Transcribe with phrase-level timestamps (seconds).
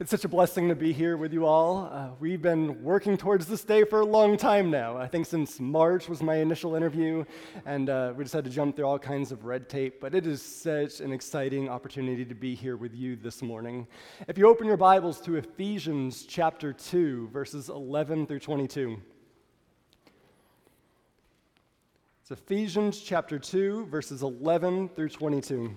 [0.00, 1.90] It's such a blessing to be here with you all.
[1.92, 4.96] Uh, we've been working towards this day for a long time now.
[4.96, 7.22] I think since March was my initial interview,
[7.66, 10.00] and uh, we just had to jump through all kinds of red tape.
[10.00, 13.86] But it is such an exciting opportunity to be here with you this morning.
[14.26, 18.98] If you open your Bibles to Ephesians chapter 2, verses 11 through 22.
[22.22, 25.76] It's Ephesians chapter 2, verses 11 through 22.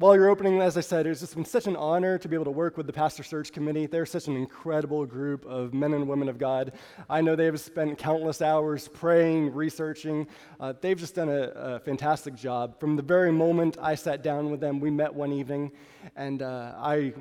[0.00, 2.46] While you're opening, as I said, it's just been such an honor to be able
[2.46, 3.84] to work with the Pastor Search Committee.
[3.84, 6.72] They're such an incredible group of men and women of God.
[7.10, 10.26] I know they have spent countless hours praying, researching.
[10.58, 12.80] Uh, they've just done a, a, fantastic job.
[12.80, 15.70] From the very moment I sat down with them, we met one evening,
[16.16, 17.12] and uh, I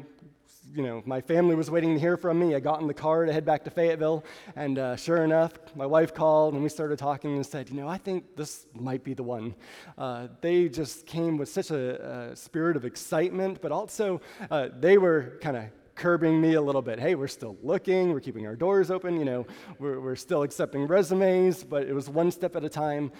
[0.73, 2.55] you know, my family was waiting to hear from me.
[2.55, 4.23] I got in the car to head back to Fayetteville,
[4.55, 7.87] and uh, sure enough, my wife called and we started talking and said, you know,
[7.87, 9.55] I think this might be the one.
[9.97, 14.97] Uh, they just came with such a, a, spirit of excitement, but also uh, they
[14.97, 15.65] were kind of
[15.99, 16.97] curbing me a little bit.
[16.97, 19.45] Hey, we're still looking, we're keeping our doors open, you know,
[19.79, 23.11] we're, we're still accepting resumes, but it was one step at a time.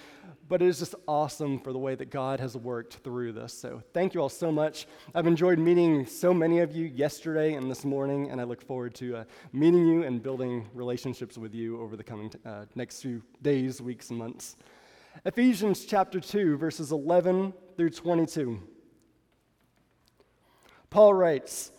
[0.48, 3.52] But it is just awesome for the way that God has worked through this.
[3.52, 4.86] So thank you all so much.
[5.14, 8.94] I've enjoyed meeting so many of you yesterday and this morning, and I look forward
[8.94, 13.02] to uh, meeting you and building relationships with you over the coming t- uh, next
[13.02, 14.56] few days, weeks, and months.
[15.26, 18.58] Ephesians chapter 2, verses 11 through 22.
[20.88, 21.72] Paul writes,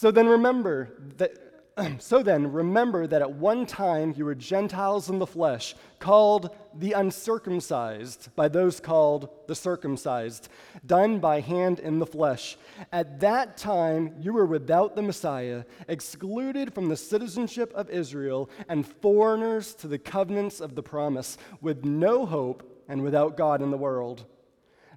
[0.00, 1.36] So then remember that
[1.98, 6.92] so then, remember that at one time you were Gentiles in the flesh, called the
[6.92, 10.48] uncircumcised by those called the circumcised,
[10.86, 12.56] done by hand in the flesh.
[12.92, 18.86] At that time you were without the Messiah, excluded from the citizenship of Israel, and
[18.86, 23.76] foreigners to the covenants of the promise, with no hope and without God in the
[23.76, 24.24] world.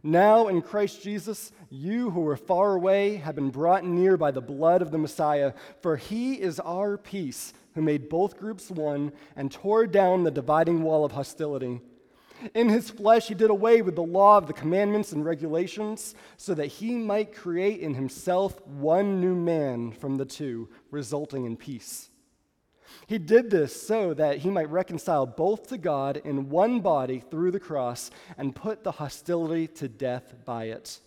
[0.05, 4.41] Now, in Christ Jesus, you who were far away have been brought near by the
[4.41, 9.49] blood of the Messiah, for he is our peace, who made both groups one and
[9.49, 11.79] tore down the dividing wall of hostility.
[12.53, 16.53] In his flesh, he did away with the law of the commandments and regulations, so
[16.53, 22.09] that he might create in himself one new man from the two, resulting in peace
[23.07, 27.51] he did this so that he might reconcile both to God in one body through
[27.51, 30.99] the cross and put the hostility to death by it.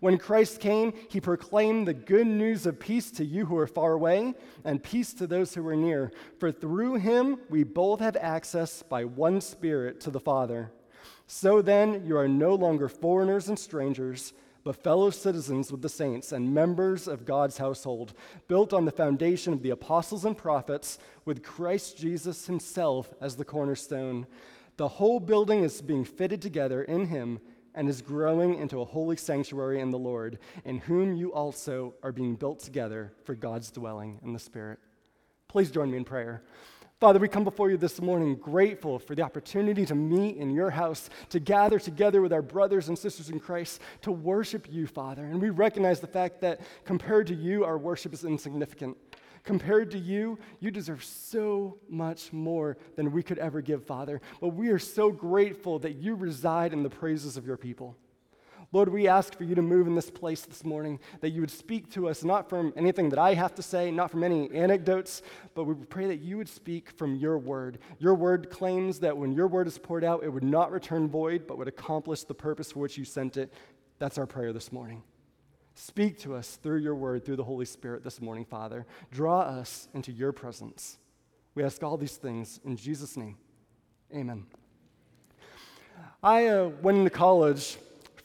[0.00, 3.92] When Christ came, he proclaimed the good news of peace to you who are far
[3.92, 4.34] away
[4.64, 6.10] and peace to those who are near.
[6.38, 10.72] For through him we both have access by one Spirit to the Father.
[11.26, 14.32] So then, you are no longer foreigners and strangers
[14.64, 18.14] but fellow citizens with the saints and members of God's household,
[18.48, 23.44] built on the foundation of the apostles and prophets, with Christ Jesus himself as the
[23.44, 24.26] cornerstone.
[24.78, 27.40] The whole building is being fitted together in him
[27.74, 32.12] and is growing into a holy sanctuary in the Lord, in whom you also are
[32.12, 34.78] being built together for God's dwelling in the Spirit.
[35.48, 36.42] Please join me in prayer.
[37.04, 40.70] Father, we come before you this morning grateful for the opportunity to meet in your
[40.70, 45.22] house, to gather together with our brothers and sisters in Christ, to worship you, Father.
[45.22, 48.96] And we recognize the fact that compared to you, our worship is insignificant.
[49.42, 54.22] Compared to you, you deserve so much more than we could ever give, Father.
[54.40, 57.98] But we are so grateful that you reside in the praises of your people.
[58.72, 61.50] Lord, we ask for you to move in this place this morning, that you would
[61.50, 65.22] speak to us not from anything that I have to say, not from any anecdotes,
[65.54, 67.78] but we pray that you would speak from your word.
[67.98, 71.46] Your word claims that when your word is poured out, it would not return void,
[71.46, 73.52] but would accomplish the purpose for which you sent it.
[73.98, 75.02] That's our prayer this morning.
[75.76, 78.86] Speak to us through your word, through the Holy Spirit this morning, Father.
[79.10, 80.98] Draw us into your presence.
[81.54, 83.36] We ask all these things in Jesus' name.
[84.14, 84.46] Amen.
[86.22, 87.76] I uh, went into college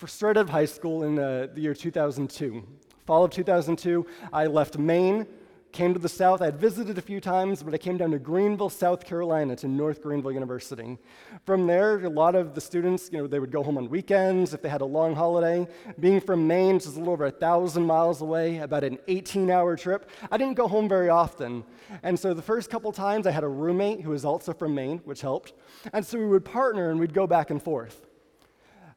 [0.07, 2.63] straight out of high school in uh, the year 2002.
[3.05, 5.25] Fall of 2002, I left Maine,
[5.71, 6.41] came to the South.
[6.41, 9.67] I had visited a few times, but I came down to Greenville, South Carolina, to
[9.67, 10.97] North Greenville University.
[11.45, 14.53] From there, a lot of the students, you know, they would go home on weekends
[14.53, 15.67] if they had a long holiday.
[15.99, 20.09] Being from Maine, is a little over a thousand miles away, about an 18-hour trip,
[20.31, 21.63] I didn't go home very often.
[22.03, 24.99] And so the first couple times, I had a roommate who was also from Maine,
[25.05, 25.53] which helped.
[25.93, 28.08] And so we would partner and we'd go back and forth.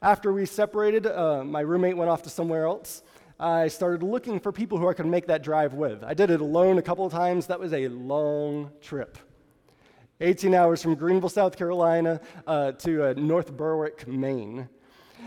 [0.03, 3.05] After we separated, uh, my roommate went off to somewhere else.
[3.39, 6.03] I started looking for people who I could make that drive with.
[6.03, 7.47] I did it alone a couple of times.
[7.47, 9.17] That was a long trip.
[10.21, 14.69] 18 hours from Greenville, South Carolina uh, to uh, North Berwick, Maine.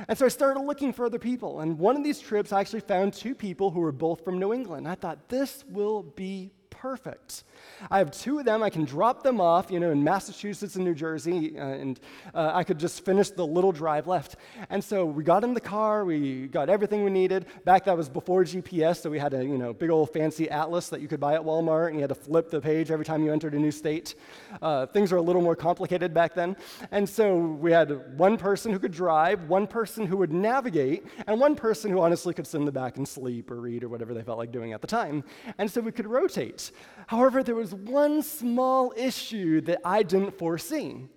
[0.09, 1.61] And so I started looking for other people.
[1.61, 4.53] And one of these trips, I actually found two people who were both from New
[4.53, 4.89] England.
[4.89, 6.51] I thought, this will be
[6.85, 7.45] perfect.
[7.89, 8.61] I have two of them.
[8.61, 11.99] I can drop them off, you know, in Massachusetts and New Jersey, uh, and
[12.31, 14.35] uh, I could just finish the little drive left.
[14.69, 16.05] And so we got in the car.
[16.05, 17.47] We got everything we needed.
[17.65, 20.89] Back that was before GPS, so we had a you know big old fancy atlas
[20.89, 23.23] that you could buy at Walmart, and you had to flip the page every time
[23.23, 24.13] you entered a new state.
[24.61, 26.55] Uh, things were a little more complicated back then.
[26.91, 31.39] And so we had one person who could drive, one person who would navigate, and
[31.39, 34.13] one person who honestly could sit in the back and sleep or read or whatever
[34.13, 35.23] they felt like doing at the time.
[35.57, 36.71] And so we could rotate.
[37.07, 41.07] However, there was one small issue that I didn't foresee.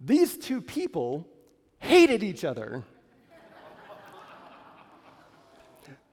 [0.00, 1.26] These two people
[1.78, 2.84] hated each other.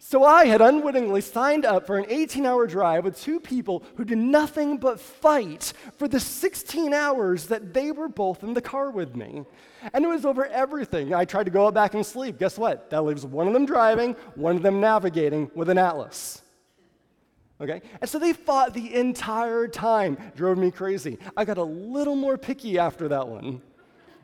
[0.09, 4.05] So I had unwittingly signed up for an 18 hour drive with two people who
[4.05, 8.89] did nothing but fight for the 16 hours that they were both in the car
[8.89, 9.43] with me.
[9.93, 11.13] And it was over everything.
[11.13, 12.39] I tried to go back and sleep.
[12.39, 12.89] Guess what?
[12.89, 16.41] That leaves one of them driving, one of them navigating with an atlas.
[17.59, 17.81] Okay?
[18.01, 21.17] And so they fought the entire time, drove me crazy.
[21.35, 23.61] I got a little more picky after that one.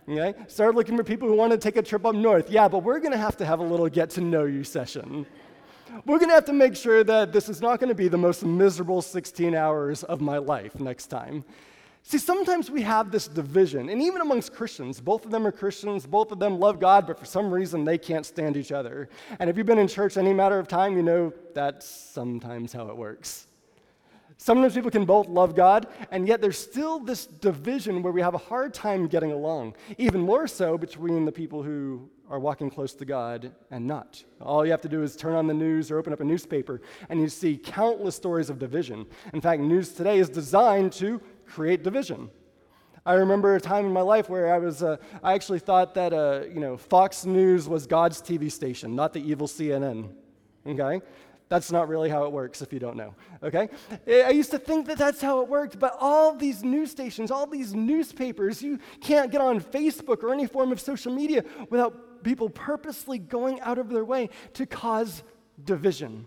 [0.08, 0.38] Okay?
[0.48, 2.50] Started looking for people who want to take a trip up north.
[2.50, 5.26] Yeah, but we're going to have to have a little get to know you session.
[6.06, 8.18] We're going to have to make sure that this is not going to be the
[8.18, 11.46] most miserable 16 hours of my life next time.
[12.06, 16.06] See, sometimes we have this division, and even amongst Christians, both of them are Christians,
[16.06, 19.08] both of them love God, but for some reason they can't stand each other.
[19.40, 22.90] And if you've been in church any matter of time, you know that's sometimes how
[22.90, 23.48] it works.
[24.38, 28.34] Sometimes people can both love God, and yet there's still this division where we have
[28.34, 29.74] a hard time getting along.
[29.98, 34.24] Even more so between the people who are walking close to God and not.
[34.42, 36.82] All you have to do is turn on the news or open up a newspaper,
[37.08, 39.06] and you see countless stories of division.
[39.34, 42.30] In fact, news today is designed to create division.
[43.06, 46.14] I remember a time in my life where I was, uh, I actually thought that,
[46.14, 50.10] uh, you know, Fox News was God's TV station, not the evil CNN.
[50.66, 51.02] Okay?
[51.50, 53.14] That's not really how it works if you don't know,
[53.44, 53.70] okay?
[54.08, 57.46] I used to think that that's how it worked, but all these news stations, all
[57.46, 62.50] these newspapers, you can't get on Facebook or any form of social media without people
[62.50, 65.22] purposely going out of their way to cause
[65.64, 66.26] division.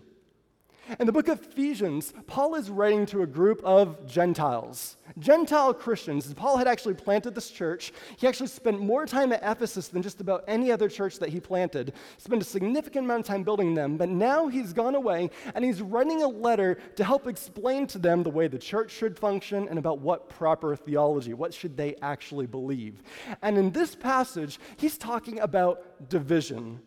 [0.99, 6.33] In the book of Ephesians, Paul is writing to a group of Gentiles, Gentile Christians.
[6.33, 7.91] Paul had actually planted this church.
[8.15, 11.41] He actually spent more time at Ephesus than just about any other church that he
[11.41, 13.97] planted, spent a significant amount of time building them.
[13.97, 18.23] But now he's gone away and he's writing a letter to help explain to them
[18.23, 22.47] the way the church should function and about what proper theology, what should they actually
[22.47, 23.03] believe.
[23.41, 26.79] And in this passage, he's talking about division.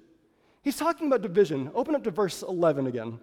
[0.63, 1.71] He's talking about division.
[1.75, 3.19] Open up to verse 11 again.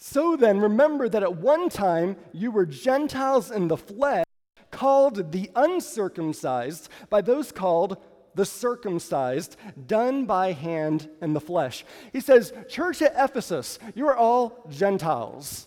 [0.00, 4.24] So then, remember that at one time you were Gentiles in the flesh,
[4.70, 7.98] called the uncircumcised by those called
[8.34, 9.56] the circumcised,
[9.86, 11.84] done by hand in the flesh.
[12.12, 15.66] He says, Church at Ephesus, you are all Gentiles.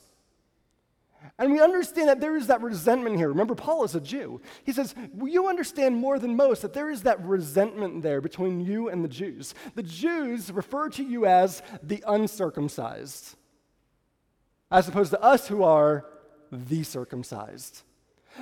[1.37, 3.29] And we understand that there is that resentment here.
[3.29, 4.41] Remember, Paul is a Jew.
[4.63, 8.61] He says, well, You understand more than most that there is that resentment there between
[8.61, 9.53] you and the Jews.
[9.75, 13.35] The Jews refer to you as the uncircumcised
[14.73, 16.05] as opposed to us who are
[16.51, 17.83] the circumcised.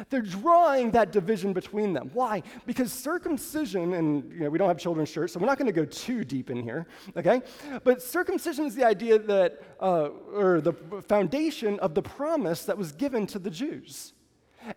[0.09, 2.09] They're drawing that division between them.
[2.13, 2.43] Why?
[2.65, 5.73] Because circumcision, and you know, we don't have children's shirts, so we're not going to
[5.73, 6.87] go too deep in here,
[7.17, 7.41] okay?
[7.83, 10.71] But circumcision is the idea that, uh, or the
[11.09, 14.13] foundation of the promise that was given to the Jews.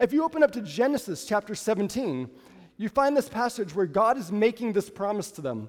[0.01, 2.29] If you open up to Genesis chapter 17,
[2.77, 5.69] you find this passage where God is making this promise to them.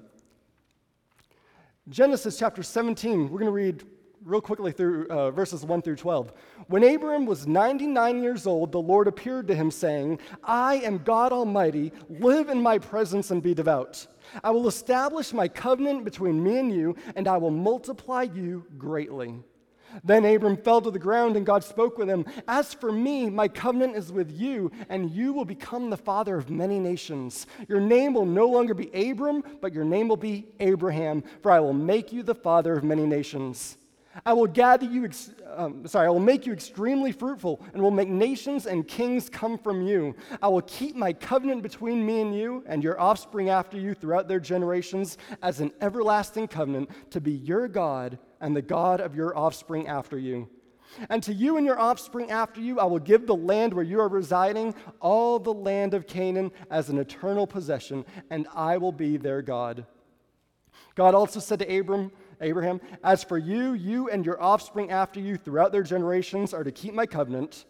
[1.88, 3.84] Genesis chapter 17, we're going to read
[4.26, 6.32] real quickly through uh, verses 1 through 12.
[6.66, 11.32] When Abram was 99 years old, the Lord appeared to him, saying, I am God
[11.32, 14.04] Almighty, live in my presence and be devout.
[14.42, 19.36] I will establish my covenant between me and you, and I will multiply you greatly.
[20.02, 23.46] Then Abram fell to the ground, and God spoke with him As for me, my
[23.46, 27.46] covenant is with you, and you will become the father of many nations.
[27.68, 31.60] Your name will no longer be Abram, but your name will be Abraham, for I
[31.60, 33.78] will make you the father of many nations.
[34.24, 37.90] I will gather you, ex- um, sorry, I will make you extremely fruitful and will
[37.90, 40.14] make nations and kings come from you.
[40.40, 44.28] I will keep my covenant between me and you and your offspring after you throughout
[44.28, 49.36] their generations as an everlasting covenant to be your God and the God of your
[49.36, 50.48] offspring after you.
[51.10, 54.00] And to you and your offspring after you, I will give the land where you
[54.00, 59.16] are residing, all the land of Canaan, as an eternal possession, and I will be
[59.16, 59.84] their God.
[60.94, 65.36] God also said to Abram, Abraham, As for you, you and your offspring after you
[65.36, 67.64] throughout their generations are to keep my covenant.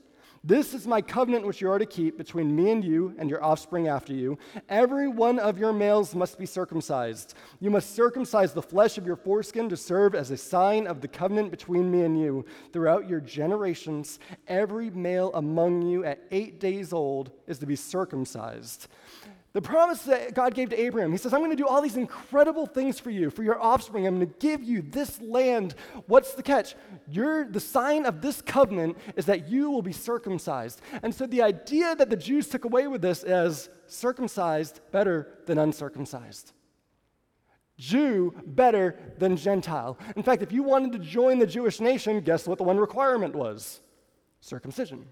[0.47, 3.43] This is my covenant which you are to keep between me and you and your
[3.43, 4.39] offspring after you.
[4.69, 7.35] Every one of your males must be circumcised.
[7.59, 11.09] You must circumcise the flesh of your foreskin to serve as a sign of the
[11.09, 12.45] covenant between me and you.
[12.73, 18.87] Throughout your generations, every male among you at eight days old is to be circumcised.
[19.57, 21.97] The promise that God gave to Abraham, he says, I'm going to do all these
[21.97, 24.07] incredible things for you, for your offspring.
[24.07, 25.75] I'm going to give you this land.
[26.09, 26.75] What's the catch?
[27.09, 30.83] You're, the sign of this covenant is that you will be circumcised.
[31.03, 35.57] And so the idea that the Jews took away with this is circumcised better than
[35.57, 36.53] uncircumcised.
[37.79, 39.99] Jew better than Gentile.
[40.17, 43.35] In fact, if you wanted to join the Jewish nation, guess what the one requirement
[43.35, 43.81] was?
[44.43, 45.07] Circumcision.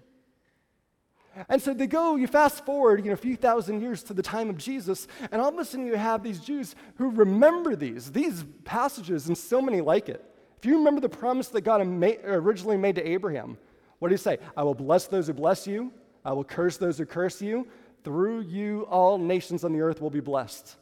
[1.49, 4.21] And so they go, you fast forward, you know, a few thousand years to the
[4.21, 8.11] time of Jesus, and all of a sudden you have these Jews who remember these,
[8.11, 10.23] these passages, and so many like it.
[10.57, 13.57] If you remember the promise that God originally made to Abraham,
[13.99, 14.37] what did he say?
[14.55, 15.91] I will bless those who bless you,
[16.23, 17.67] I will curse those who curse you.
[18.03, 20.75] Through you, all nations on the earth will be blessed.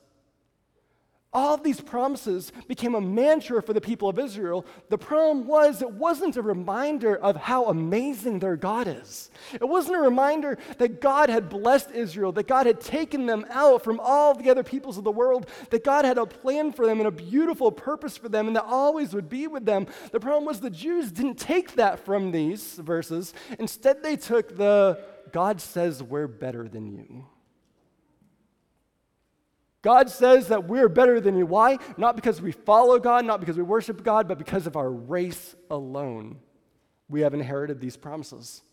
[1.34, 4.66] All of these promises became a mantra for the people of Israel.
[4.90, 9.32] The problem was, it wasn't a reminder of how amazing their God is.
[9.54, 13.84] It wasn't a reminder that God had blessed Israel, that God had taken them out
[13.84, 17.00] from all the other peoples of the world, that God had a plan for them
[17.00, 19.88] and a beautiful purpose for them, and that always would be with them.
[20.12, 23.34] The problem was, the Jews didn't take that from these verses.
[23.58, 27.26] Instead, they took the God says we're better than you.
[29.84, 31.46] God says that we're better than you.
[31.46, 31.78] Why?
[31.98, 35.56] Not because we follow God, not because we worship God, but because of our race
[35.70, 36.38] alone.
[37.10, 38.64] We have inherited these promises.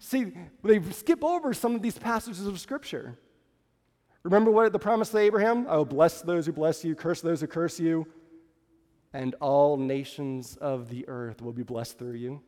[0.00, 0.32] See,
[0.62, 3.16] they skip over some of these passages of Scripture.
[4.24, 5.66] Remember what the promise to Abraham?
[5.68, 8.06] I will bless those who bless you, curse those who curse you,
[9.12, 12.40] and all nations of the earth will be blessed through you.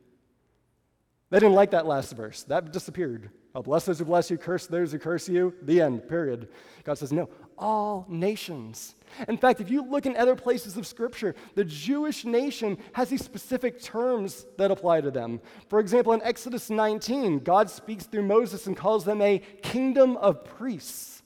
[1.29, 2.43] They didn't like that last verse.
[2.43, 3.29] That disappeared.
[3.53, 5.53] I'll bless those who bless you, curse those who curse you.
[5.61, 6.49] The end, period.
[6.83, 8.95] God says, no, all nations.
[9.27, 13.23] In fact, if you look in other places of Scripture, the Jewish nation has these
[13.23, 15.39] specific terms that apply to them.
[15.69, 20.43] For example, in Exodus 19, God speaks through Moses and calls them a kingdom of
[20.43, 21.23] priests.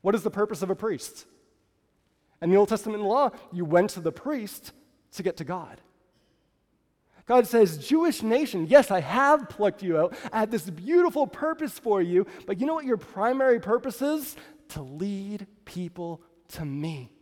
[0.00, 1.26] What is the purpose of a priest?
[2.42, 4.72] In the Old Testament law, you went to the priest
[5.12, 5.80] to get to God.
[7.26, 10.16] God says, Jewish nation, yes, I have plucked you out.
[10.32, 14.36] I had this beautiful purpose for you, but you know what your primary purpose is?
[14.70, 17.12] To lead people to me.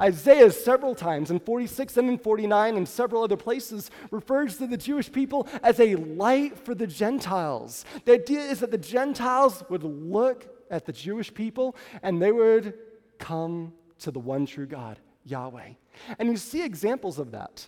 [0.00, 4.76] Isaiah, several times in 46 and in 49 and several other places, refers to the
[4.76, 7.84] Jewish people as a light for the Gentiles.
[8.04, 12.74] The idea is that the Gentiles would look at the Jewish people and they would
[13.18, 15.70] come to the one true God, Yahweh.
[16.18, 17.66] And you see examples of that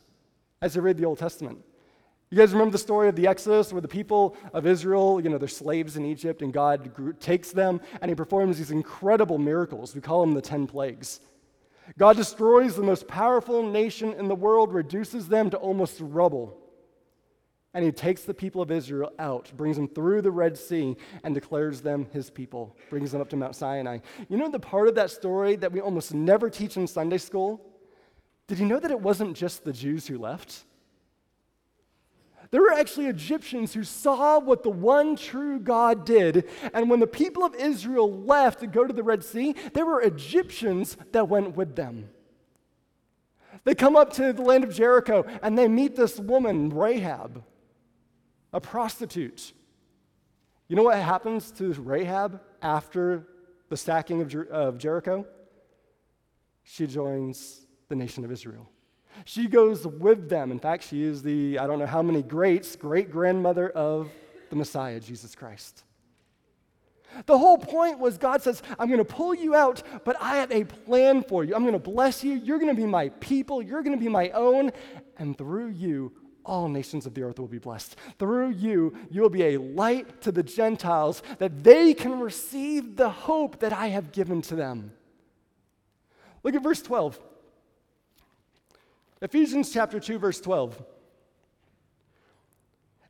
[0.60, 1.64] as you read the Old Testament.
[2.30, 5.36] You guys remember the story of the Exodus where the people of Israel, you know,
[5.36, 9.96] they're slaves in Egypt and God takes them and he performs these incredible miracles.
[9.96, 11.18] We call them the 10 plagues.
[11.98, 16.56] God destroys the most powerful nation in the world, reduces them to almost rubble.
[17.74, 21.34] And he takes the people of Israel out, brings them through the Red Sea, and
[21.34, 23.98] declares them his people, brings them up to Mount Sinai.
[24.28, 27.60] You know the part of that story that we almost never teach in Sunday school?
[28.46, 30.64] Did you know that it wasn't just the Jews who left?
[32.50, 36.48] There were actually Egyptians who saw what the one true God did.
[36.74, 40.00] And when the people of Israel left to go to the Red Sea, there were
[40.00, 42.10] Egyptians that went with them.
[43.64, 47.44] They come up to the land of Jericho and they meet this woman, Rahab,
[48.52, 49.52] a prostitute.
[50.66, 53.28] You know what happens to Rahab after
[53.68, 55.26] the sacking of, Jer- of Jericho?
[56.64, 58.68] She joins the nation of Israel.
[59.24, 60.50] She goes with them.
[60.50, 64.10] In fact, she is the, I don't know how many greats, great grandmother of
[64.50, 65.84] the Messiah, Jesus Christ.
[67.26, 70.52] The whole point was God says, I'm going to pull you out, but I have
[70.52, 71.54] a plan for you.
[71.54, 72.34] I'm going to bless you.
[72.34, 73.62] You're going to be my people.
[73.62, 74.70] You're going to be my own.
[75.18, 76.12] And through you,
[76.44, 77.96] all nations of the earth will be blessed.
[78.18, 83.10] Through you, you will be a light to the Gentiles that they can receive the
[83.10, 84.92] hope that I have given to them.
[86.42, 87.20] Look at verse 12.
[89.22, 90.82] Ephesians chapter 2, verse 12.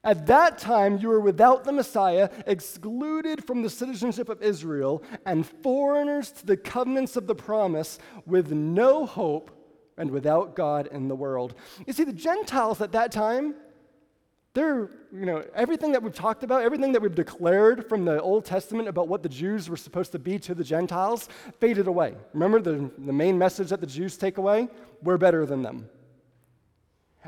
[0.02, 5.46] At that time, you were without the Messiah, excluded from the citizenship of Israel, and
[5.46, 9.50] foreigners to the covenants of the promise, with no hope
[9.98, 11.54] and without God in the world.
[11.86, 13.54] You see, the Gentiles at that time,
[14.54, 18.46] they're, you know, everything that we've talked about, everything that we've declared from the Old
[18.46, 21.28] Testament about what the Jews were supposed to be to the Gentiles
[21.60, 22.14] faded away.
[22.32, 24.68] Remember the, the main message that the Jews take away?
[25.02, 25.88] We're better than them.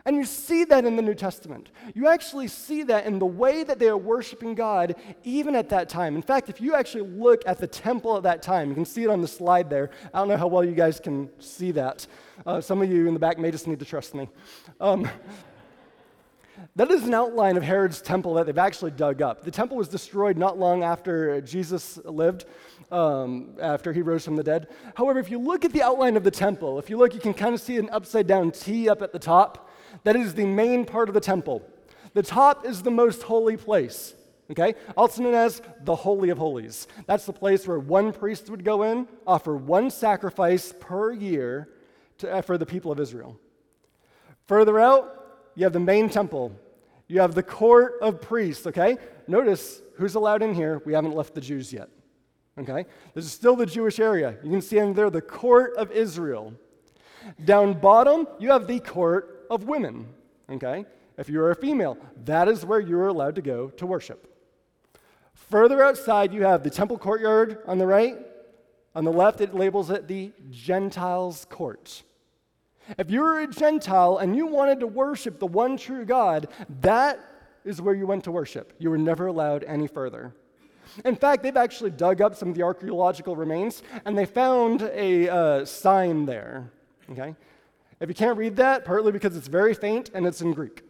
[0.04, 1.71] And you see that in the New Testament.
[1.94, 5.88] You actually see that in the way that they are worshiping God, even at that
[5.88, 6.16] time.
[6.16, 9.04] In fact, if you actually look at the temple at that time, you can see
[9.04, 9.90] it on the slide there.
[10.12, 12.06] I don't know how well you guys can see that.
[12.44, 14.28] Uh, some of you in the back may just need to trust me.
[14.80, 15.09] Um,
[16.76, 19.44] that is an outline of Herod's temple that they've actually dug up.
[19.44, 22.47] The temple was destroyed not long after Jesus lived,
[22.90, 24.66] um, after he rose from the dead.
[24.97, 27.35] However, if you look at the outline of the temple, if you look, you can
[27.35, 29.68] kind of see an upside down T up at the top.
[30.04, 31.62] That is the main part of the temple.
[32.14, 34.14] The top is the most holy place,
[34.50, 34.75] okay?
[34.97, 36.87] Also known as the Holy of Holies.
[37.06, 41.68] That's the place where one priest would go in, offer one sacrifice per year
[42.18, 43.38] to, uh, for the people of Israel.
[44.47, 46.52] Further out, you have the main temple.
[47.09, 48.99] You have the court of priests, okay?
[49.26, 50.82] Notice who's allowed in here.
[50.85, 51.88] We haven't left the Jews yet,
[52.59, 52.87] okay?
[53.14, 54.37] This is still the Jewish area.
[54.42, 56.54] You can see in there the court of Israel.
[57.44, 60.09] Down bottom, you have the court of women,
[60.50, 60.87] okay?
[61.18, 64.26] If you are a female, that is where you are allowed to go to worship.
[65.35, 68.16] Further outside, you have the temple courtyard on the right.
[68.94, 72.02] On the left, it labels it the Gentiles' court.
[72.97, 76.49] If you were a Gentile and you wanted to worship the one true God,
[76.80, 77.21] that
[77.64, 78.73] is where you went to worship.
[78.78, 80.35] You were never allowed any further.
[81.04, 85.28] In fact, they've actually dug up some of the archaeological remains and they found a
[85.28, 86.71] uh, sign there.
[87.11, 87.37] Okay?
[88.02, 90.82] If you can't read that, partly because it's very faint and it's in Greek.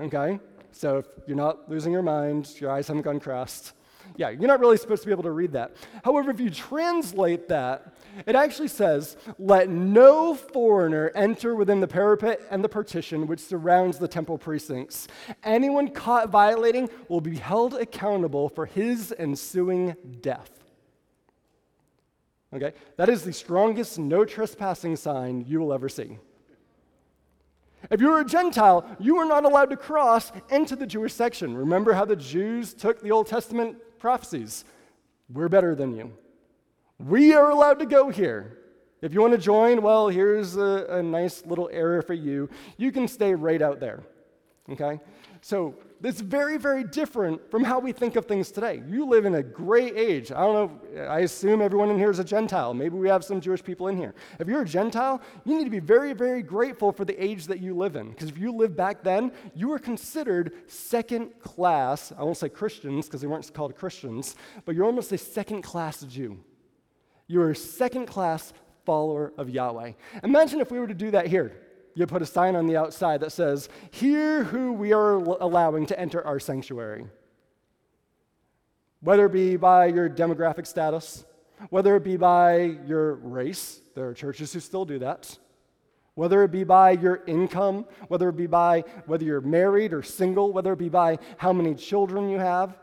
[0.00, 0.40] Okay?
[0.72, 3.74] So if you're not losing your mind, your eyes haven't gone crossed.
[4.16, 5.76] Yeah, you're not really supposed to be able to read that.
[6.02, 7.94] However, if you translate that,
[8.26, 13.98] it actually says, Let no foreigner enter within the parapet and the partition which surrounds
[13.98, 15.06] the temple precincts.
[15.44, 20.50] Anyone caught violating will be held accountable for his ensuing death.
[22.52, 22.72] Okay?
[22.96, 26.18] That is the strongest no trespassing sign you will ever see.
[27.90, 31.56] If you were a Gentile, you were not allowed to cross into the Jewish section.
[31.56, 34.64] Remember how the Jews took the Old Testament prophecies?
[35.32, 36.12] We're better than you.
[36.98, 38.58] We are allowed to go here.
[39.00, 42.50] If you want to join, well, here's a, a nice little area for you.
[42.76, 44.02] You can stay right out there.
[44.70, 45.00] Okay?
[45.40, 48.82] So it's very, very different from how we think of things today.
[48.86, 50.30] You live in a great age.
[50.30, 52.72] I don't know, I assume everyone in here is a Gentile.
[52.72, 54.14] Maybe we have some Jewish people in here.
[54.38, 57.60] If you're a Gentile, you need to be very, very grateful for the age that
[57.60, 58.10] you live in.
[58.10, 62.12] Because if you lived back then, you were considered second class.
[62.16, 66.02] I won't say Christians because they weren't called Christians, but you're almost a second class
[66.02, 66.38] Jew.
[67.26, 68.52] You're a second class
[68.86, 69.92] follower of Yahweh.
[70.22, 71.67] Imagine if we were to do that here
[71.98, 75.98] you put a sign on the outside that says, Here who we are allowing to
[75.98, 77.06] enter our sanctuary.
[79.00, 81.24] Whether it be by your demographic status,
[81.70, 85.38] whether it be by your race, there are churches who still do that.
[86.14, 90.52] Whether it be by your income, whether it be by whether you're married or single,
[90.52, 92.76] whether it be by how many children you have.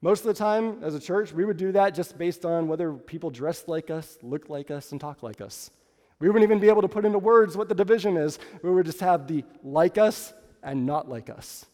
[0.00, 2.92] Most of the time, as a church, we would do that just based on whether
[2.92, 5.70] people dress like us, look like us, and talk like us.
[6.20, 8.38] We wouldn't even be able to put into words what the division is.
[8.62, 11.66] We would just have the like us and not like us.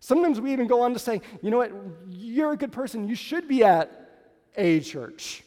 [0.00, 1.72] Sometimes we even go on to say, you know what,
[2.10, 3.08] you're a good person.
[3.08, 3.90] You should be at
[4.56, 5.42] a church,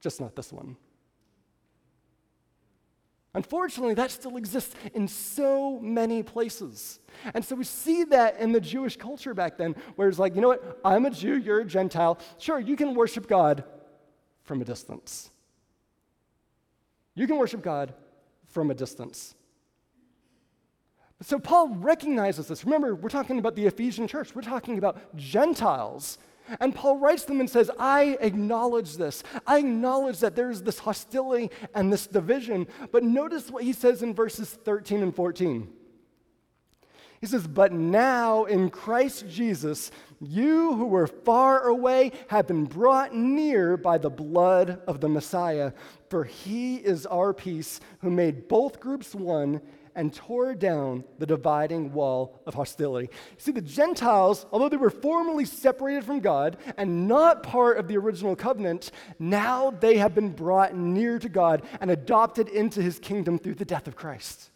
[0.00, 0.76] just not this one.
[3.34, 7.00] Unfortunately, that still exists in so many places.
[7.32, 10.42] And so we see that in the Jewish culture back then, where it's like, you
[10.42, 12.18] know what, I'm a Jew, you're a Gentile.
[12.36, 13.64] Sure, you can worship God
[14.44, 15.30] from a distance.
[17.14, 17.94] You can worship God
[18.48, 19.34] from a distance.
[21.22, 22.64] So Paul recognizes this.
[22.64, 26.18] Remember, we're talking about the Ephesian church, we're talking about Gentiles.
[26.60, 29.22] And Paul writes them and says, I acknowledge this.
[29.46, 32.66] I acknowledge that there's this hostility and this division.
[32.90, 35.72] But notice what he says in verses 13 and 14.
[37.20, 43.14] He says, But now in Christ Jesus, you who were far away have been brought
[43.14, 45.72] near by the blood of the Messiah.
[46.12, 49.62] For he is our peace, who made both groups one
[49.94, 53.08] and tore down the dividing wall of hostility.
[53.38, 57.96] See, the Gentiles, although they were formerly separated from God and not part of the
[57.96, 63.38] original covenant, now they have been brought near to God and adopted into his kingdom
[63.38, 64.50] through the death of Christ.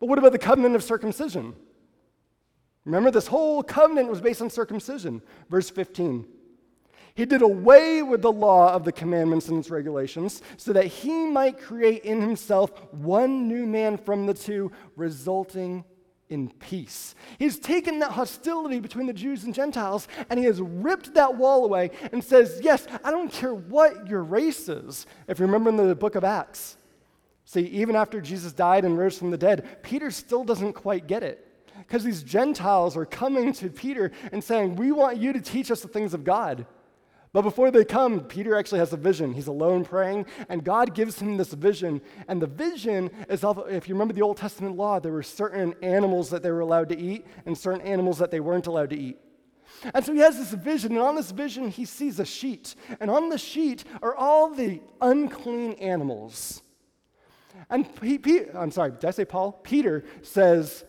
[0.00, 1.54] But what about the covenant of circumcision?
[2.86, 5.20] Remember, this whole covenant was based on circumcision.
[5.50, 6.26] Verse 15.
[7.16, 11.26] He did away with the law of the commandments and its regulations so that he
[11.26, 15.84] might create in himself one new man from the two, resulting
[16.28, 17.14] in peace.
[17.38, 21.64] He's taken that hostility between the Jews and Gentiles and he has ripped that wall
[21.64, 25.06] away and says, Yes, I don't care what your race is.
[25.26, 26.76] If you remember in the book of Acts,
[27.48, 31.22] See, even after Jesus died and rose from the dead, Peter still doesn't quite get
[31.22, 31.46] it.
[31.78, 35.80] Because these Gentiles are coming to Peter and saying, We want you to teach us
[35.80, 36.66] the things of God.
[37.32, 39.32] But before they come, Peter actually has a vision.
[39.32, 42.00] He's alone praying, and God gives him this vision.
[42.28, 45.74] And the vision is of, if you remember the Old Testament law, there were certain
[45.82, 48.98] animals that they were allowed to eat and certain animals that they weren't allowed to
[48.98, 49.18] eat.
[49.92, 52.74] And so he has this vision, and on this vision, he sees a sheet.
[53.00, 56.62] And on the sheet are all the unclean animals.
[57.68, 58.20] And he,
[58.54, 59.52] I'm sorry, did I say Paul?
[59.52, 60.84] Peter says,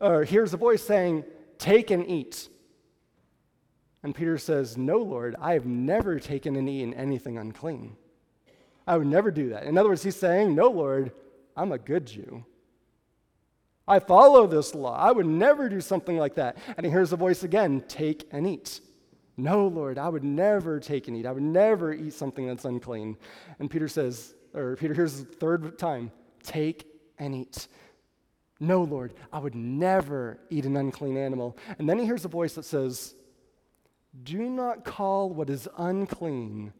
[0.00, 1.24] or hears a voice saying,
[1.58, 2.48] Take and eat.
[4.02, 7.96] And Peter says, No, Lord, I have never taken and eaten anything unclean.
[8.86, 9.64] I would never do that.
[9.64, 11.12] In other words, he's saying, No, Lord,
[11.56, 12.44] I'm a good Jew.
[13.86, 14.96] I follow this law.
[14.96, 16.56] I would never do something like that.
[16.76, 18.80] And he hears a voice again take and eat.
[19.36, 21.26] No, Lord, I would never take and eat.
[21.26, 23.16] I would never eat something that's unclean.
[23.58, 26.10] And Peter says, or Peter hears the third time,
[26.42, 26.86] take
[27.18, 27.66] and eat.
[28.60, 31.56] No, Lord, I would never eat an unclean animal.
[31.78, 33.14] And then he hears a voice that says,
[34.20, 36.72] Do not call what is unclean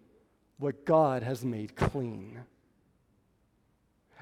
[0.59, 2.41] what God has made clean.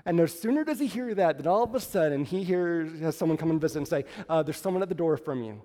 [0.07, 3.16] And no sooner does he hear that, than all of a sudden he hears has
[3.16, 5.62] someone come and visit and say, uh, There's someone at the door from you.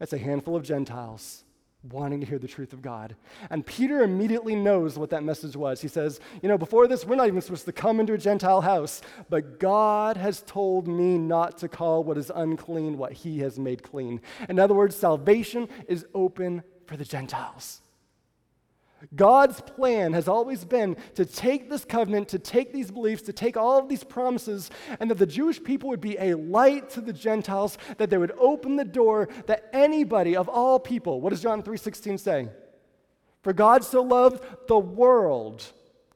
[0.00, 1.44] It's a handful of Gentiles
[1.82, 3.16] wanting to hear the truth of God.
[3.48, 5.80] And Peter immediately knows what that message was.
[5.80, 8.60] He says, You know, before this, we're not even supposed to come into a Gentile
[8.60, 13.58] house, but God has told me not to call what is unclean what he has
[13.58, 14.20] made clean.
[14.48, 17.80] In other words, salvation is open for the Gentiles.
[19.14, 23.56] God's plan has always been to take this covenant, to take these beliefs, to take
[23.56, 27.12] all of these promises, and that the Jewish people would be a light to the
[27.12, 31.62] Gentiles, that they would open the door that anybody of all people, what does John
[31.62, 32.48] 3:16 say?
[33.42, 35.64] For God so loved the world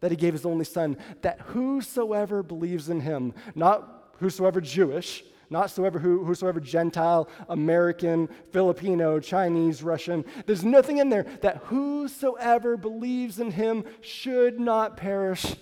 [0.01, 5.71] that he gave his only son, that whosoever believes in him, not whosoever Jewish, not
[5.71, 10.25] soever who, whosoever Gentile, American, Filipino, Chinese, Russian.
[10.47, 15.55] There's nothing in there that whosoever believes in him should not perish,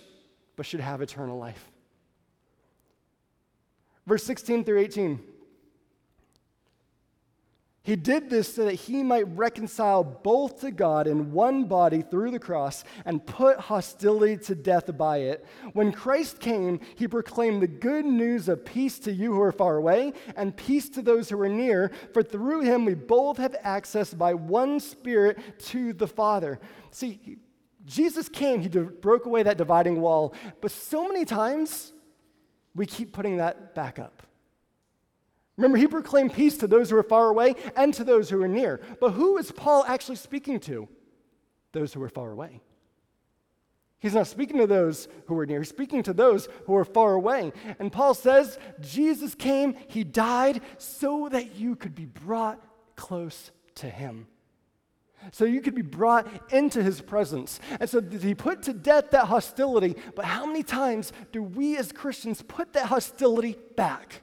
[0.57, 1.71] but should have eternal life.
[4.07, 5.21] Verse 16 through 18.
[7.85, 12.31] He did this so that he might reconcile both to God in one body through
[12.31, 15.45] the cross and put hostility to death by it.
[15.73, 19.79] When Christ came, he proclaimed the good news of peace to you who are far
[19.79, 24.15] away and peace to those who are near, for through him we both have access
[24.15, 26.61] by one Spirit to the Father.
[26.93, 27.39] See,
[27.85, 31.93] Jesus came, he broke away that dividing wall, but so many times
[32.77, 34.23] we keep putting that back up.
[35.63, 38.49] Remember, he proclaimed peace to those who are far away and to those who are
[38.49, 38.81] near.
[39.01, 40.89] But who is Paul actually speaking to?
[41.71, 42.61] Those who are far away.
[44.01, 47.15] He's not speaking to those who are near, he's speaking to those who are far
[47.15, 47.53] away.
[47.79, 52.61] And Paul says, Jesus came, he died so that you could be brought
[52.97, 54.27] close to him.
[55.31, 57.61] So you could be brought into his presence.
[57.79, 59.95] And so he put to death that hostility.
[60.17, 64.23] But how many times do we as Christians put that hostility back?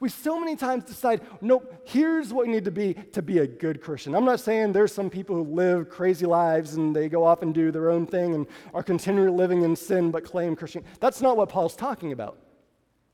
[0.00, 3.46] We so many times decide, nope, here's what we need to be to be a
[3.46, 4.14] good Christian.
[4.14, 7.54] I'm not saying there's some people who live crazy lives and they go off and
[7.54, 10.84] do their own thing and are continually living in sin but claim Christian.
[11.00, 12.38] That's not what Paul's talking about.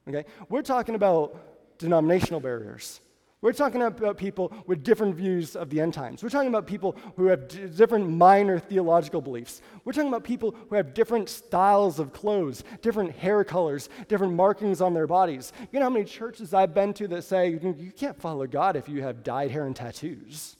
[0.08, 0.24] Okay?
[0.48, 3.00] We're talking about denominational barriers.
[3.44, 6.22] We're talking about people with different views of the end times.
[6.22, 9.60] We're talking about people who have d- different minor theological beliefs.
[9.84, 14.80] We're talking about people who have different styles of clothes, different hair colors, different markings
[14.80, 15.52] on their bodies.
[15.72, 18.88] You know how many churches I've been to that say you can't follow God if
[18.88, 20.56] you have dyed hair and tattoos?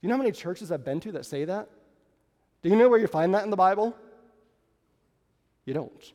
[0.00, 1.68] You know how many churches I've been to that say that?
[2.62, 3.96] Do you know where you find that in the Bible?
[5.64, 6.12] You don't.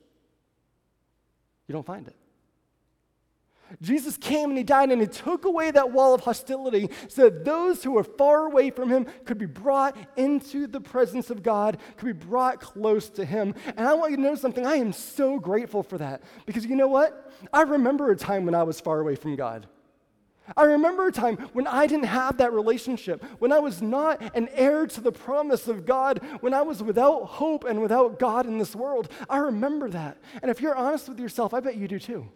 [1.69, 2.17] You don't find it.
[3.81, 7.45] Jesus came and he died and he took away that wall of hostility so that
[7.45, 11.77] those who were far away from him could be brought into the presence of God,
[11.97, 13.53] could be brought close to him.
[13.75, 14.65] And I want you to know something.
[14.65, 17.31] I am so grateful for that because you know what?
[17.51, 19.67] I remember a time when I was far away from God.
[20.55, 24.47] I remember a time when I didn't have that relationship, when I was not an
[24.53, 28.57] heir to the promise of God, when I was without hope and without God in
[28.57, 29.09] this world.
[29.29, 30.17] I remember that.
[30.41, 32.29] And if you're honest with yourself, I bet you do too.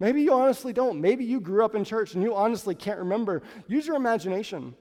[0.00, 1.00] Maybe you honestly don't.
[1.00, 3.42] Maybe you grew up in church and you honestly can't remember.
[3.66, 4.74] Use your imagination.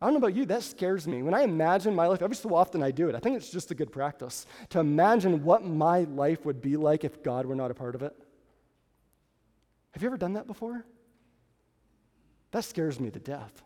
[0.00, 1.22] I don't know about you, that scares me.
[1.22, 3.14] When I imagine my life, every so often I do it.
[3.14, 7.04] I think it's just a good practice to imagine what my life would be like
[7.04, 8.14] if God were not a part of it.
[9.92, 10.84] Have you ever done that before?
[12.50, 13.62] That scares me to death.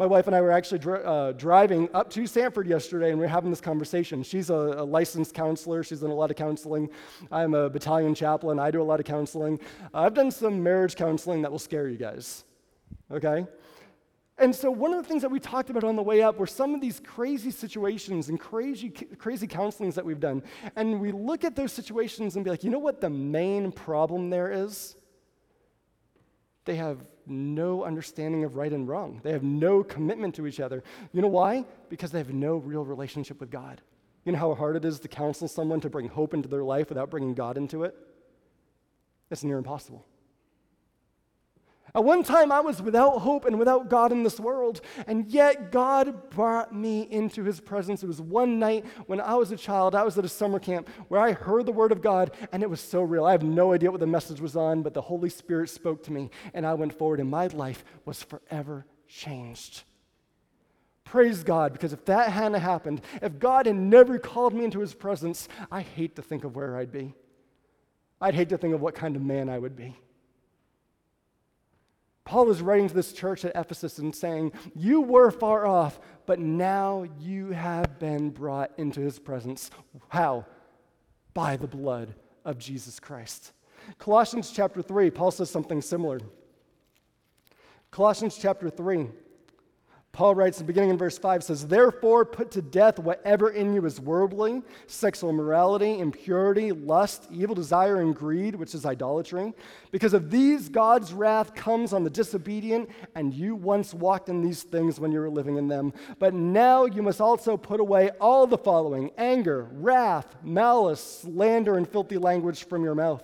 [0.00, 3.26] My wife and I were actually dri- uh, driving up to Sanford yesterday, and we
[3.26, 4.22] are having this conversation.
[4.22, 5.82] She's a, a, licensed counselor.
[5.82, 6.88] She's done a lot of counseling.
[7.30, 8.58] I'm a battalion chaplain.
[8.58, 9.60] I do a lot of counseling.
[9.92, 12.44] I've done some marriage counseling that will scare you guys.
[13.10, 13.46] Okay?
[14.38, 16.46] And so, one of the things that we talked about on the way up were
[16.46, 20.42] some of these crazy situations and crazy, crazy counselings that we've done.
[20.76, 24.30] And we look at those situations and be like, you know what the main problem
[24.30, 24.96] there is?
[26.64, 29.20] They have no understanding of right and wrong.
[29.22, 30.82] They have no commitment to each other.
[31.12, 31.64] You know why?
[31.88, 33.80] Because they have no real relationship with God.
[34.24, 36.88] You know how hard it is to counsel someone to bring hope into their life
[36.88, 37.94] without bringing God into it?
[39.30, 40.04] It's near impossible.
[41.94, 45.72] At one time, I was without hope and without God in this world, and yet
[45.72, 48.02] God brought me into his presence.
[48.02, 50.88] It was one night when I was a child, I was at a summer camp
[51.08, 53.24] where I heard the word of God, and it was so real.
[53.24, 56.12] I have no idea what the message was on, but the Holy Spirit spoke to
[56.12, 59.82] me, and I went forward, and my life was forever changed.
[61.04, 64.94] Praise God, because if that hadn't happened, if God had never called me into his
[64.94, 67.14] presence, I hate to think of where I'd be.
[68.20, 69.96] I'd hate to think of what kind of man I would be.
[72.24, 76.38] Paul is writing to this church at Ephesus and saying, You were far off, but
[76.38, 79.70] now you have been brought into his presence.
[80.08, 80.46] How?
[81.34, 83.52] By the blood of Jesus Christ.
[83.98, 86.20] Colossians chapter 3, Paul says something similar.
[87.90, 89.08] Colossians chapter 3,
[90.12, 93.72] Paul writes, in the beginning in verse 5, says, Therefore put to death whatever in
[93.72, 99.54] you is worldly, sexual immorality, impurity, lust, evil desire, and greed, which is idolatry.
[99.92, 104.64] Because of these, God's wrath comes on the disobedient, and you once walked in these
[104.64, 105.92] things when you were living in them.
[106.18, 111.88] But now you must also put away all the following anger, wrath, malice, slander, and
[111.88, 113.22] filthy language from your mouth.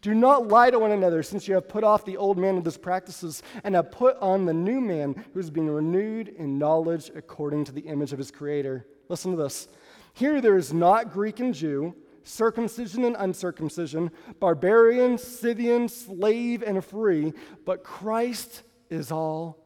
[0.00, 2.64] Do not lie to one another, since you have put off the old man with
[2.64, 7.10] his practices and have put on the new man who is being renewed in knowledge
[7.14, 8.86] according to the image of his creator.
[9.08, 9.68] Listen to this.
[10.14, 17.32] Here there is not Greek and Jew, circumcision and uncircumcision, barbarian, Scythian, slave and free,
[17.64, 19.64] but Christ is all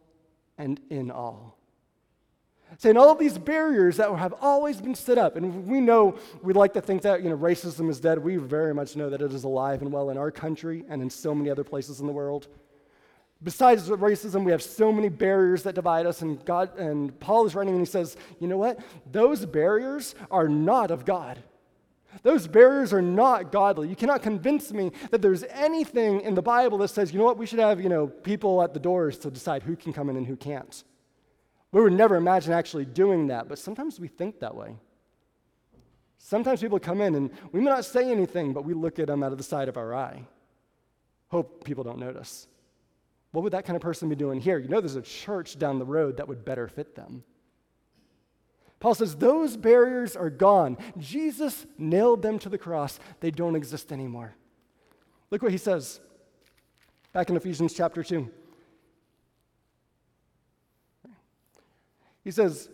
[0.59, 1.59] and in all.
[2.79, 6.73] Saying all these barriers that have always been set up, and we know we like
[6.75, 8.19] to think that you know racism is dead.
[8.19, 11.11] We very much know that it is alive and well in our country and in
[11.11, 12.49] so many other places in the world.
[13.43, 17.55] Besides racism, we have so many barriers that divide us, and God and Paul is
[17.55, 18.79] writing and he says, you know what?
[19.11, 21.43] Those barriers are not of God.
[22.23, 23.89] Those barriers are not godly.
[23.89, 27.39] You cannot convince me that there's anything in the Bible that says, you know what,
[27.39, 30.17] we should have, you know, people at the doors to decide who can come in
[30.17, 30.85] and who can't.
[31.73, 34.77] We would never imagine actually doing that, but sometimes we think that way.
[36.19, 39.23] Sometimes people come in and we may not say anything, but we look at them
[39.23, 40.23] out of the side of our eye.
[41.29, 42.47] Hope people don't notice.
[43.33, 44.59] What would that kind of person be doing here?
[44.59, 47.25] You know, there's a church down the road that would better fit them.
[48.79, 50.77] Paul says those barriers are gone.
[50.99, 54.35] Jesus nailed them to the cross, they don't exist anymore.
[55.31, 56.01] Look what he says
[57.13, 58.31] back in Ephesians chapter 2.
[62.25, 62.69] He says,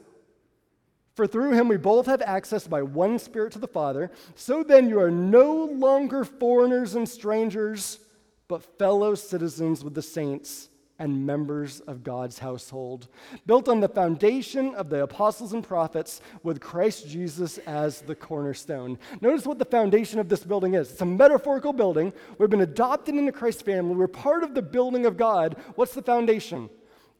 [1.15, 4.11] For through him we both have access by one Spirit to the Father.
[4.35, 8.01] So then you are no longer foreigners and strangers,
[8.47, 13.07] but fellow citizens with the saints and members of God's household,
[13.47, 18.99] built on the foundation of the apostles and prophets, with Christ Jesus as the cornerstone.
[19.21, 22.13] Notice what the foundation of this building is it's a metaphorical building.
[22.39, 25.57] We've been adopted into Christ's family, we're part of the building of God.
[25.77, 26.69] What's the foundation?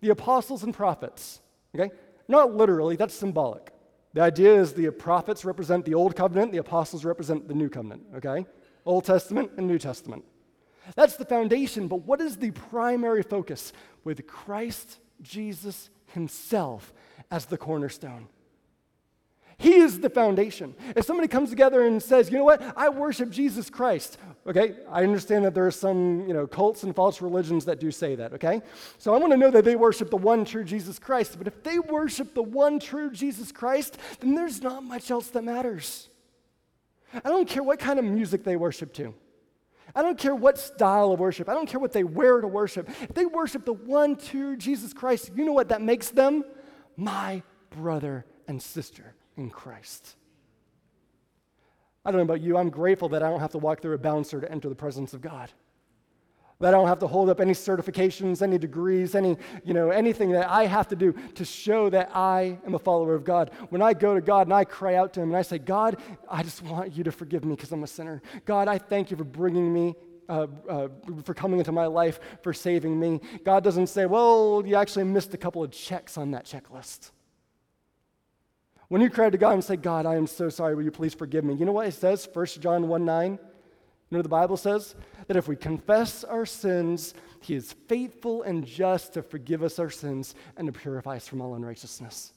[0.01, 1.41] The apostles and prophets.
[1.75, 1.95] Okay?
[2.29, 3.73] Not literally, that's symbolic.
[4.13, 8.03] The idea is the prophets represent the Old Covenant, the apostles represent the New Covenant,
[8.17, 8.47] okay?
[8.85, 10.25] Old Testament and New Testament.
[10.95, 13.73] That's the foundation, but what is the primary focus?
[14.05, 16.93] With Christ Jesus Himself
[17.31, 18.29] as the cornerstone.
[19.61, 20.77] He is the foundation.
[20.95, 24.17] If somebody comes together and says, you know what, I worship Jesus Christ,
[24.47, 27.91] okay, I understand that there are some, you know, cults and false religions that do
[27.91, 28.63] say that, okay?
[28.99, 31.37] So I want to know that they worship the one true Jesus Christ.
[31.39, 35.43] But if they worship the one true Jesus Christ, then there's not much else that
[35.43, 36.09] matters.
[37.13, 39.13] I don't care what kind of music they worship to.
[39.93, 41.49] I don't care what style of worship.
[41.49, 42.89] I don't care what they wear to worship.
[43.03, 46.45] If they worship the one true Jesus Christ, you know what that makes them?
[46.97, 50.17] My brother and sister in Christ.
[52.05, 53.99] I don't know about you, I'm grateful that I don't have to walk through a
[53.99, 55.51] bouncer to enter the presence of God.
[56.61, 60.33] That I don't have to hold up any certifications, any degrees, any, you know, anything
[60.33, 63.53] that I have to do to show that I am a follower of God.
[63.69, 65.99] When I go to God and I cry out to Him and I say, God,
[66.29, 68.21] I just want you to forgive me because I'm a sinner.
[68.45, 69.95] God, I thank you for bringing me
[70.29, 70.89] uh, uh,
[71.25, 73.21] for coming into my life, for saving me.
[73.45, 77.13] God doesn't say, well, you actually missed a couple of checks on that checklist.
[78.89, 81.15] When you cry to God and say, God, I am so sorry, will you please
[81.15, 81.55] forgive me?
[81.55, 83.33] You know what it says, 1 John 1 9?
[84.11, 84.95] You know the Bible says?
[85.27, 89.91] That if we confess our sins, He is faithful and just to forgive us our
[89.91, 92.33] sins and to purify us from all unrighteousness.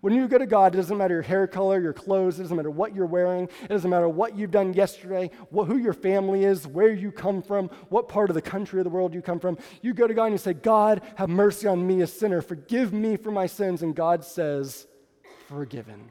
[0.00, 2.56] When you go to God, it doesn't matter your hair color, your clothes, it doesn't
[2.56, 6.44] matter what you're wearing, it doesn't matter what you've done yesterday, what, who your family
[6.44, 9.38] is, where you come from, what part of the country or the world you come
[9.38, 9.56] from.
[9.82, 12.42] You go to God and you say, God, have mercy on me, a sinner.
[12.42, 13.82] Forgive me for my sins.
[13.82, 14.88] And God says,
[15.48, 16.10] forgiven.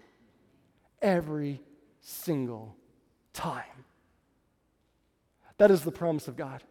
[1.02, 1.62] Every
[2.02, 2.76] single
[3.34, 3.64] time.
[5.58, 6.64] That is the promise of God.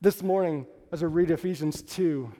[0.00, 2.30] This morning, as we read Ephesians 2,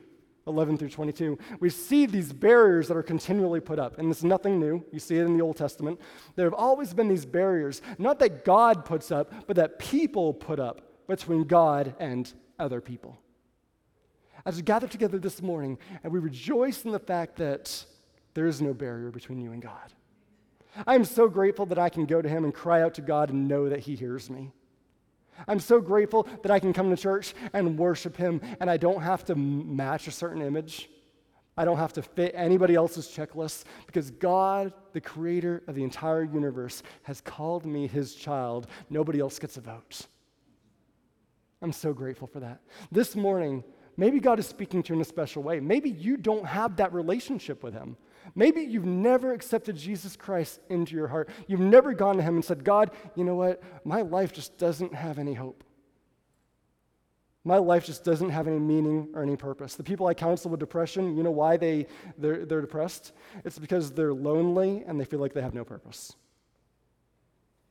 [0.47, 3.99] 11 through 22, we see these barriers that are continually put up.
[3.99, 4.85] And it's nothing new.
[4.93, 6.01] You see it in the Old Testament.
[6.37, 10.61] There have always been these barriers, not that God puts up, but that people put
[10.61, 13.19] up between God and other people.
[14.47, 17.85] As we gather together this morning and we rejoice in the fact that
[18.35, 19.93] there is no barrier between you and God.
[20.87, 23.31] I am so grateful that I can go to Him and cry out to God
[23.31, 24.53] and know that He hears me.
[25.49, 29.03] I'm so grateful that I can come to church and worship Him and I don't
[29.03, 30.89] have to match a certain image.
[31.57, 36.25] I don't have to fit anybody else's checklist because God, the creator of the entire
[36.25, 38.67] universe, has called me His child.
[38.91, 40.07] Nobody else gets a vote.
[41.63, 42.61] I'm so grateful for that.
[42.91, 43.63] This morning,
[43.97, 45.61] maybe God is speaking to you in a special way.
[45.61, 47.97] Maybe you don't have that relationship with Him.
[48.35, 51.29] Maybe you've never accepted Jesus Christ into your heart.
[51.47, 53.63] You've never gone to Him and said, God, you know what?
[53.85, 55.63] My life just doesn't have any hope.
[57.47, 59.75] My life just doesn't have any meaning or any purpose.
[59.75, 63.13] The people I counsel with depression, you know why they, they're, they're depressed?
[63.45, 66.17] It's because they're lonely and they feel like they have no purpose.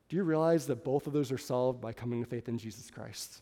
[0.09, 2.91] Do you realize that both of those are solved by coming to faith in Jesus
[2.91, 3.41] Christ?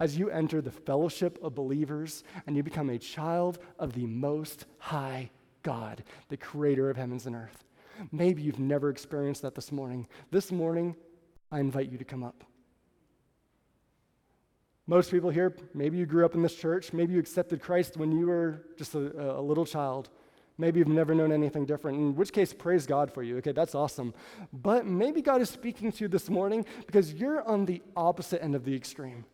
[0.00, 4.66] As you enter the fellowship of believers and you become a child of the Most
[4.78, 5.30] High
[5.62, 7.64] God, the creator of heavens and earth.
[8.12, 10.06] Maybe you've never experienced that this morning.
[10.30, 10.96] This morning,
[11.50, 12.44] I invite you to come up.
[14.86, 18.10] Most people here, maybe you grew up in this church, maybe you accepted Christ when
[18.10, 20.08] you were just a, a little child.
[20.56, 23.36] Maybe you've never known anything different, in which case, praise God for you.
[23.36, 24.12] Okay, that's awesome.
[24.52, 28.56] But maybe God is speaking to you this morning because you're on the opposite end
[28.56, 29.24] of the extreme.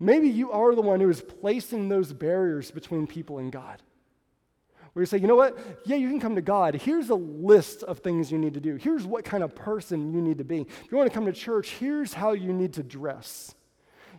[0.00, 3.80] Maybe you are the one who is placing those barriers between people and God
[4.96, 5.58] where you say, you know what?
[5.84, 6.74] Yeah, you can come to God.
[6.74, 8.76] Here's a list of things you need to do.
[8.76, 10.62] Here's what kind of person you need to be.
[10.62, 13.54] If you want to come to church, here's how you need to dress.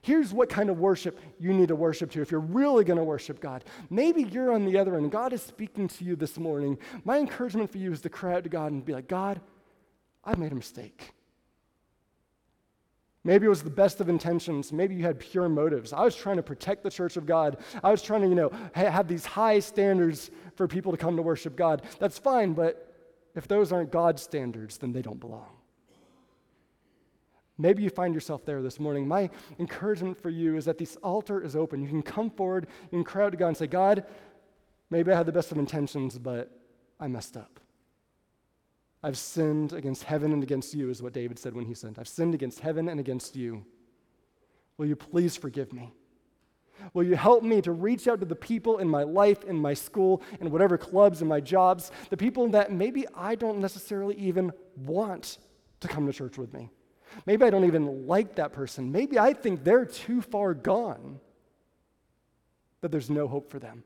[0.03, 3.03] Here's what kind of worship you need to worship to if you're really going to
[3.03, 3.65] worship God.
[3.89, 5.11] Maybe you're on the other end.
[5.11, 6.77] God is speaking to you this morning.
[7.03, 9.41] My encouragement for you is to cry out to God and be like, God,
[10.23, 11.11] I made a mistake.
[13.27, 14.71] Maybe it was the best of intentions.
[14.71, 15.91] Maybe you had pure motives.
[15.91, 17.57] I was trying to protect the church of God.
[17.83, 21.21] I was trying to, you know, have these high standards for people to come to
[21.21, 21.81] worship God.
[21.99, 22.89] That's fine, but
[23.35, 25.49] if those aren't God's standards, then they don't belong.
[27.57, 29.05] Maybe you find yourself there this morning.
[29.05, 31.81] My encouragement for you is that this altar is open.
[31.81, 34.05] You can come forward, you can cry out to God and say, God,
[34.89, 36.49] maybe I had the best of intentions, but
[36.97, 37.59] I messed up.
[39.03, 41.97] I've sinned against heaven and against you, is what David said when he sinned.
[41.99, 43.65] I've sinned against heaven and against you.
[44.77, 45.93] Will you please forgive me?
[46.93, 49.73] Will you help me to reach out to the people in my life, in my
[49.73, 54.51] school, in whatever clubs, in my jobs, the people that maybe I don't necessarily even
[54.75, 55.39] want
[55.79, 56.69] to come to church with me?
[57.25, 58.91] Maybe I don't even like that person.
[58.91, 61.19] Maybe I think they're too far gone
[62.81, 63.83] that there's no hope for them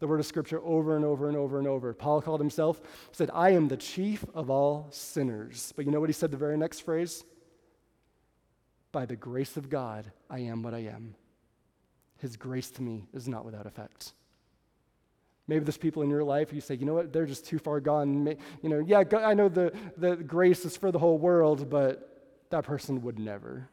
[0.00, 1.92] the word of Scripture over and over and over and over.
[1.92, 2.80] Paul called himself,
[3.12, 5.72] said, I am the chief of all sinners.
[5.76, 7.24] But you know what he said the very next phrase?
[8.92, 11.14] By the grace of God, I am what I am.
[12.18, 14.12] His grace to me is not without effect.
[15.46, 17.80] Maybe there's people in your life you say, you know what, they're just too far
[17.80, 18.36] gone.
[18.62, 22.64] You know, yeah, I know the, the grace is for the whole world, but that
[22.64, 23.68] person would never.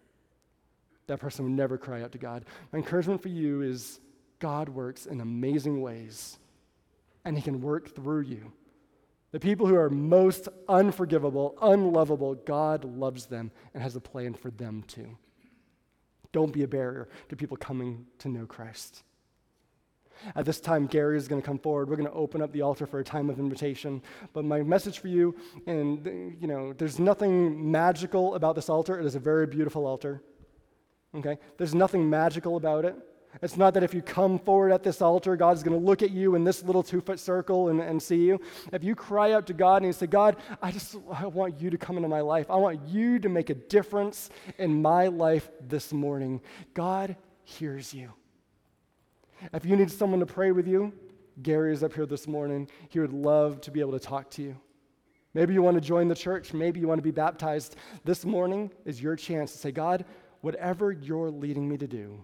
[1.07, 2.45] That person would never cry out to God.
[2.71, 3.99] My encouragement for you is
[4.45, 6.38] God works in amazing ways,
[7.25, 8.53] and He can work through you.
[9.31, 14.51] The people who are most unforgivable, unlovable, God loves them and has a plan for
[14.51, 15.17] them too.
[16.31, 19.01] Don't be a barrier to people coming to know Christ.
[20.36, 21.89] At this time, Gary is going to come forward.
[21.89, 23.99] We're going to open up the altar for a time of invitation.
[24.31, 28.99] But my message for you, and you know, there's nothing magical about this altar.
[28.99, 30.21] It is a very beautiful altar.
[31.15, 31.39] Okay?
[31.58, 32.95] There's nothing magical about it.
[33.41, 36.12] It's not that if you come forward at this altar, God's going to look at
[36.12, 38.39] you in this little two foot circle and, and see you.
[38.72, 41.70] If you cry out to God and you say, God, I just I want you
[41.70, 45.49] to come into my life, I want you to make a difference in my life
[45.68, 46.41] this morning,
[46.74, 48.14] God hears you.
[49.53, 50.93] If you need someone to pray with you,
[51.41, 52.70] Gary is up here this morning.
[52.89, 54.55] He would love to be able to talk to you.
[55.34, 56.53] Maybe you want to join the church.
[56.53, 57.76] Maybe you want to be baptized.
[58.05, 60.05] This morning is your chance to say, God,
[60.39, 62.24] whatever you're leading me to do,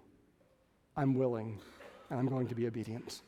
[0.96, 1.60] I'm willing
[2.10, 3.22] and I'm going to be obedient.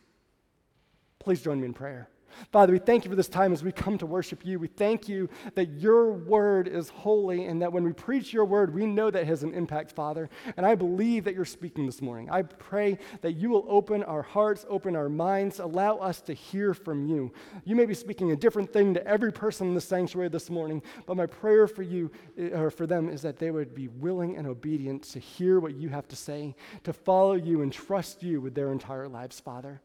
[1.20, 2.10] Please join me in prayer.
[2.52, 4.60] Father, we thank you for this time as we come to worship you.
[4.60, 8.74] We thank you that your word is holy and that when we preach your word,
[8.74, 10.30] we know that has an impact, Father.
[10.58, 12.30] And I believe that you're speaking this morning.
[12.30, 16.74] I pray that you will open our hearts, open our minds, allow us to hear
[16.74, 17.32] from you.
[17.66, 20.82] You may be speaking a different thing to every person in the sanctuary this morning,
[21.06, 24.38] but my prayer for you eh, or for them is that they would be willing
[24.38, 28.42] and obedient to hear what you have to say, to follow you and trust you
[28.42, 29.82] with their entire lives, Father.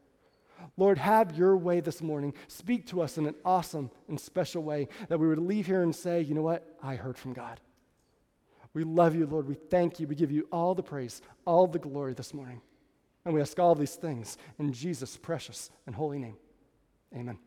[0.77, 2.33] Lord, have your way this morning.
[2.47, 5.95] Speak to us in an awesome and special way that we would leave here and
[5.95, 6.77] say, you know what?
[6.81, 7.59] I heard from God.
[8.73, 9.47] We love you, Lord.
[9.47, 10.07] We thank you.
[10.07, 12.61] We give you all the praise, all the glory this morning.
[13.25, 16.37] And we ask all these things in Jesus' precious and holy name.
[17.15, 17.37] Amen.